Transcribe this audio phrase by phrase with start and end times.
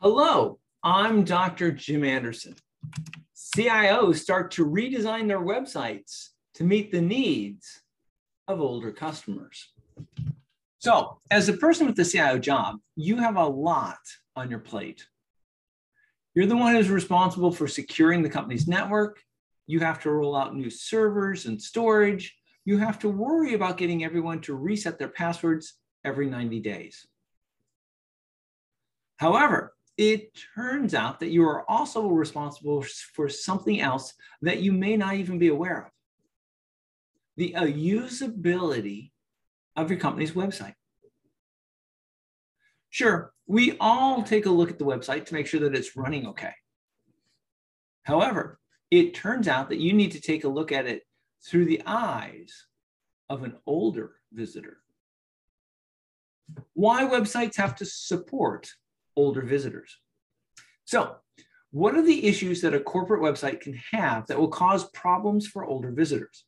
[0.00, 1.70] Hello, I'm Dr.
[1.70, 2.56] Jim Anderson.
[3.34, 7.80] CIOs start to redesign their websites to meet the needs
[8.46, 9.72] of older customers.
[10.78, 14.00] So, as a person with the CIO job, you have a lot
[14.36, 15.06] on your plate.
[16.34, 19.22] You're the one who's responsible for securing the company's network.
[19.66, 22.36] You have to roll out new servers and storage.
[22.66, 27.06] You have to worry about getting everyone to reset their passwords every 90 days.
[29.16, 32.82] However, it turns out that you are also responsible
[33.14, 35.92] for something else that you may not even be aware of
[37.36, 39.10] the uh, usability
[39.76, 40.74] of your company's website.
[42.90, 46.28] Sure, we all take a look at the website to make sure that it's running
[46.28, 46.54] okay.
[48.04, 48.58] However,
[48.90, 51.02] it turns out that you need to take a look at it
[51.44, 52.66] through the eyes
[53.28, 54.78] of an older visitor.
[56.74, 58.70] Why websites have to support
[59.16, 59.98] older visitors.
[60.84, 61.16] So,
[61.70, 65.64] what are the issues that a corporate website can have that will cause problems for
[65.64, 66.44] older visitors?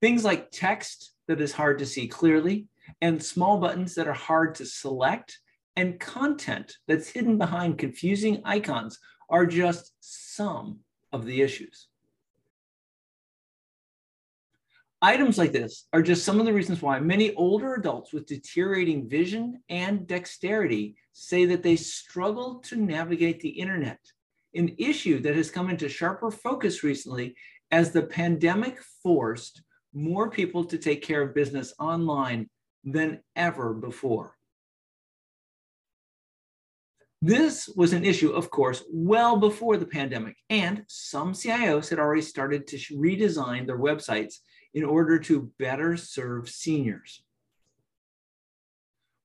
[0.00, 2.66] Things like text that is hard to see clearly,
[3.00, 5.38] and small buttons that are hard to select,
[5.76, 8.98] and content that's hidden behind confusing icons
[9.30, 10.80] are just some
[11.12, 11.88] of the issues.
[15.02, 19.08] Items like this are just some of the reasons why many older adults with deteriorating
[19.08, 24.00] vision and dexterity say that they struggle to navigate the internet,
[24.54, 27.36] an issue that has come into sharper focus recently
[27.70, 32.48] as the pandemic forced more people to take care of business online
[32.84, 34.36] than ever before.
[37.22, 42.20] This was an issue, of course, well before the pandemic, and some CIOs had already
[42.20, 44.34] started to redesign their websites
[44.74, 47.22] in order to better serve seniors.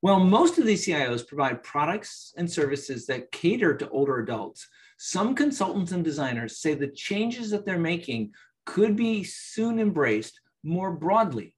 [0.02, 5.36] While most of these CIOs provide products and services that cater to older adults, some
[5.36, 8.31] consultants and designers say the changes that they're making
[8.66, 11.56] could be soon embraced more broadly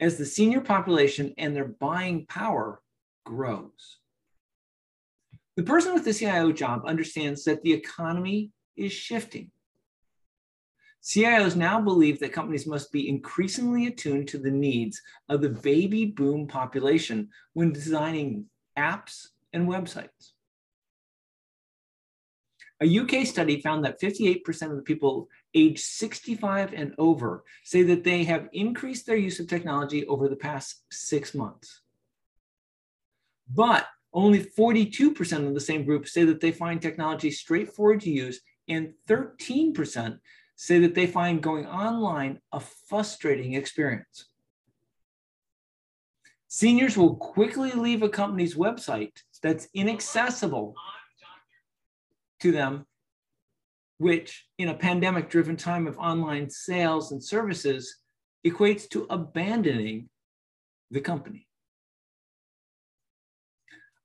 [0.00, 2.82] as the senior population and their buying power
[3.24, 3.98] grows.
[5.56, 9.50] The person with the CIO job understands that the economy is shifting
[11.02, 16.04] CIOs now believe that companies must be increasingly attuned to the needs of the baby
[16.04, 18.44] boom population when designing
[18.78, 20.32] apps and websites.
[22.82, 28.04] A UK study found that 58% of the people aged 65 and over say that
[28.04, 31.82] they have increased their use of technology over the past six months.
[33.52, 38.40] But only 42% of the same group say that they find technology straightforward to use,
[38.68, 40.18] and 13%
[40.60, 44.26] say that they find going online a frustrating experience.
[46.48, 49.12] Seniors will quickly leave a company's website
[49.42, 50.74] that's inaccessible
[52.40, 52.84] to them,
[53.96, 57.96] which in a pandemic driven time of online sales and services
[58.46, 60.10] equates to abandoning
[60.90, 61.46] the company.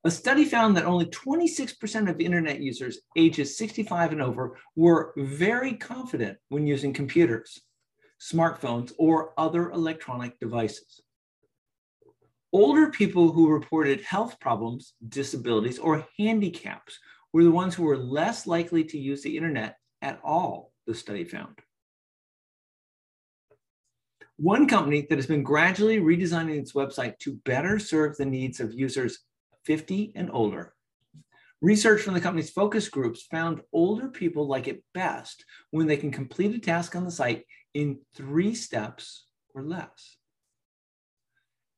[0.06, 5.72] A study found that only 26% of internet users ages 65 and over were very
[5.72, 7.60] confident when using computers,
[8.22, 11.00] smartphones, or other electronic devices.
[12.52, 17.00] Older people who reported health problems, disabilities, or handicaps
[17.32, 21.24] were the ones who were less likely to use the internet at all, the study
[21.24, 21.58] found.
[24.36, 28.72] One company that has been gradually redesigning its website to better serve the needs of
[28.72, 29.18] users
[29.66, 30.72] 50 and older.
[31.60, 36.10] Research from the company's focus groups found older people like it best when they can
[36.10, 37.44] complete a task on the site
[37.74, 40.16] in three steps or less.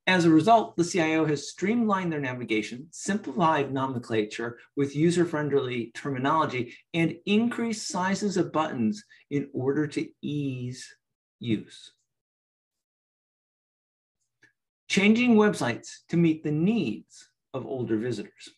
[0.07, 7.17] As a result, the CIO has streamlined their navigation, simplified nomenclature with user-friendly terminology, and
[7.27, 10.87] increased sizes of buttons in order to ease
[11.41, 11.93] use.
[14.89, 18.51] Changing websites to meet the needs of older visitors.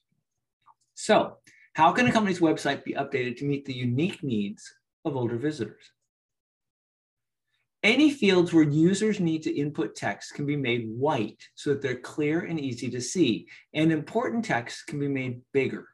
[0.94, 1.36] So
[1.74, 4.72] how can a company's website be updated to meet the unique needs
[5.04, 5.92] of older visitors?
[7.82, 12.00] Any fields where users need to input text can be made white so that they're
[12.00, 15.88] clear and easy to see, and important text can be made bigger.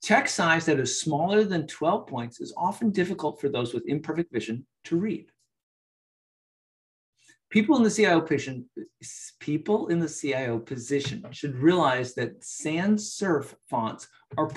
[0.00, 4.32] Text size that is smaller than 12 points is often difficult for those with imperfect
[4.32, 5.26] vision to read.
[7.54, 8.68] People in the CIO position,
[9.38, 14.50] people in the CIO position should realize that sans serif fonts are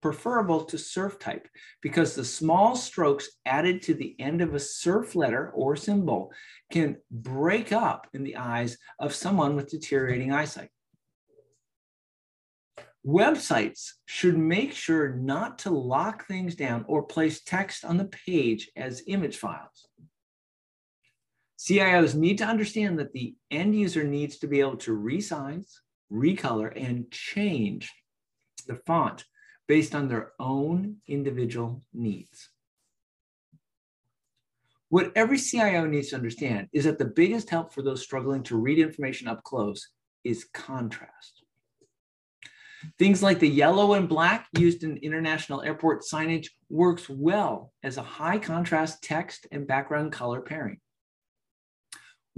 [0.00, 1.46] preferable to serif type
[1.82, 6.32] because the small strokes added to the end of a serif letter or symbol
[6.72, 10.70] can break up in the eyes of someone with deteriorating eyesight.
[13.06, 18.70] Websites should make sure not to lock things down or place text on the page
[18.76, 19.89] as image files.
[21.60, 25.70] CIOs need to understand that the end user needs to be able to resize,
[26.10, 27.92] recolor, and change
[28.66, 29.26] the font
[29.68, 32.48] based on their own individual needs.
[34.88, 38.56] What every CIO needs to understand is that the biggest help for those struggling to
[38.56, 39.86] read information up close
[40.24, 41.44] is contrast.
[42.98, 48.02] Things like the yellow and black used in international airport signage works well as a
[48.02, 50.80] high contrast text and background color pairing.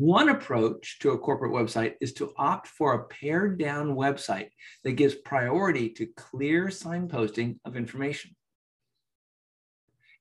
[0.02, 4.48] One approach to a corporate website is to opt for a pared down website
[4.82, 8.34] that gives priority to clear signposting of information.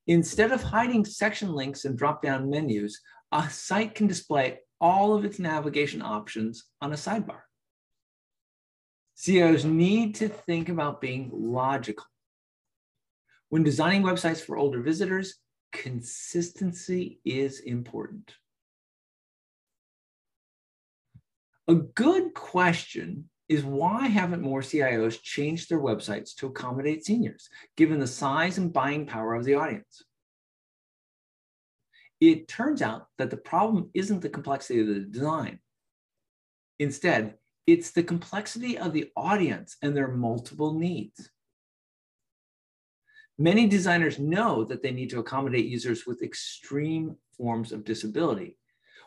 [0.06, 3.02] Instead of hiding section links and drop down menus,
[3.32, 7.42] a site can display all of its navigation options on a sidebar.
[9.16, 12.06] CEOs need to think about being logical.
[13.50, 15.38] When designing websites for older visitors,
[15.72, 18.36] consistency is important.
[21.72, 27.48] A good question is why haven't more CIOs changed their websites to accommodate seniors,
[27.78, 30.04] given the size and buying power of the audience?
[32.20, 35.60] It turns out that the problem isn't the complexity of the design.
[36.80, 37.36] Instead,
[37.66, 41.30] it's the complexity of the audience and their multiple needs.
[43.38, 48.58] Many designers know that they need to accommodate users with extreme forms of disability.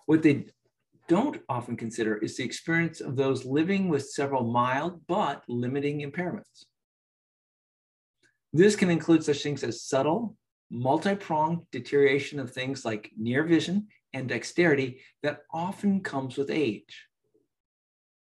[0.06, 0.46] What they
[1.08, 6.64] don't often consider is the experience of those living with several mild but limiting impairments.
[8.52, 10.36] This can include such things as subtle,
[10.70, 17.06] multi-pronged deterioration of things like near vision and dexterity that often comes with age.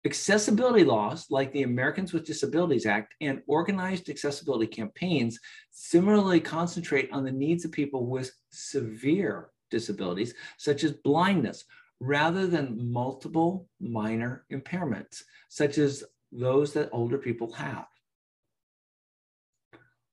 [0.06, 5.40] Accessibility laws like the Americans with Disabilities Act and organized accessibility campaigns
[5.72, 11.66] similarly concentrate on the needs of people with severe disabilities, such as blindness,
[12.00, 17.88] rather than multiple minor impairments, such as those that older people have.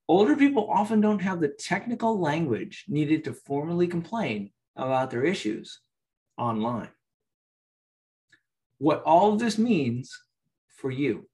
[0.08, 5.80] Older people often don't have the technical language needed to formally complain about their issues
[6.38, 6.88] online
[8.78, 10.18] what all of this means
[10.68, 11.28] for you.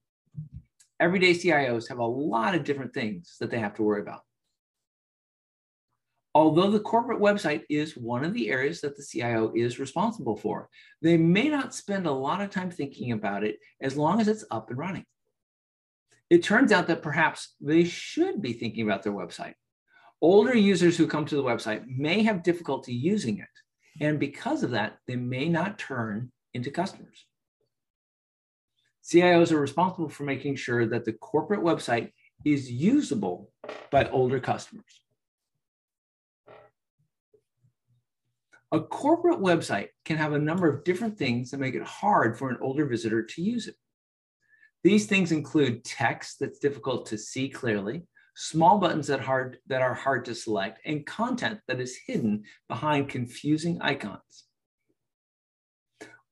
[1.00, 4.20] Everyday CIOs have a lot of different things that they have to worry about.
[6.34, 10.70] Although the corporate website is one of the areas that the CIO is responsible for,
[11.02, 14.44] they may not spend a lot of time thinking about it as long as it's
[14.50, 15.05] up and running.
[16.31, 19.55] It turns out that perhaps they should be thinking about their website.
[20.23, 24.02] Older users who come to the website may have difficulty using it.
[24.02, 27.26] And because of that, they may not turn into customers.
[29.05, 32.12] CIOs are responsible for making sure that the corporate website
[32.44, 33.50] is usable
[33.90, 35.01] by older customers.
[38.73, 42.49] A corporate website can have a number of different things that make it hard for
[42.49, 43.77] an older visitor to use it.
[44.83, 49.93] These things include text that's difficult to see clearly, small buttons that, hard, that are
[49.93, 54.45] hard to select, and content that is hidden behind confusing icons.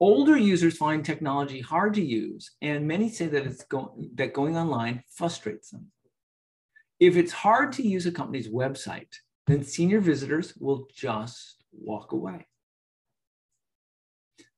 [0.00, 4.56] Older users find technology hard to use, and many say that it's going that going
[4.56, 5.92] online frustrates them.
[6.98, 9.12] If it's hard to use a company's website,
[9.46, 12.46] then senior visitors will just walk away.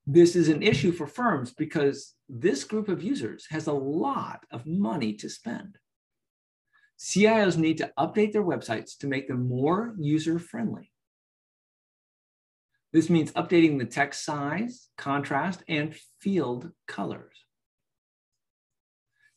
[0.06, 4.66] This is an issue for firms because this group of users has a lot of
[4.66, 5.78] money to spend.
[6.98, 10.92] CIOs need to update their websites to make them more user friendly.
[12.92, 17.44] This means updating the text size, contrast, and field colors.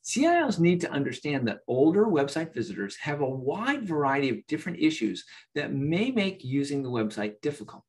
[0.06, 5.26] CIOs need to understand that older website visitors have a wide variety of different issues
[5.56, 7.84] that may make using the website difficult.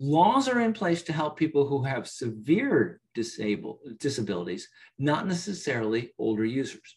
[0.00, 6.44] Laws are in place to help people who have severe disable, disabilities, not necessarily older
[6.44, 6.96] users.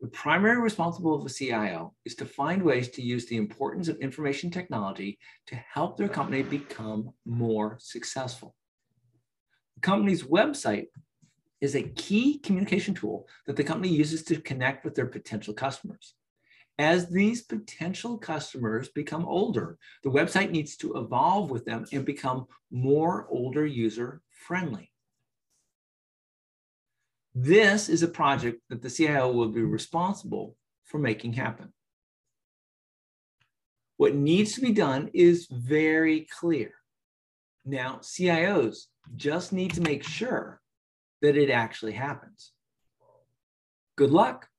[0.00, 3.98] The primary responsible of a CIO is to find ways to use the importance of
[3.98, 8.54] information technology to help their company become more successful.
[9.74, 10.86] The company's website
[11.60, 16.14] is a key communication tool that the company uses to connect with their potential customers.
[16.78, 22.46] As these potential customers become older, the website needs to evolve with them and become
[22.70, 24.90] more older user friendly.
[27.34, 31.72] This is a project that the CIO will be responsible for making happen.
[33.98, 36.72] What needs to be done is very clear.
[37.66, 38.86] Now, CIOs
[39.16, 40.59] just need to make sure
[41.22, 42.52] that it actually happens.
[43.96, 44.49] Good luck.